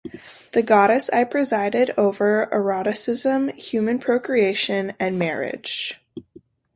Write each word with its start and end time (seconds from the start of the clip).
The 0.53 0.63
Goddess 0.63 1.11
I 1.11 1.25
presided 1.25 1.91
over 1.95 2.49
eroticism, 2.51 3.49
human 3.49 3.99
procreation, 3.99 4.93
and 4.99 5.19
marriage. 5.19 6.01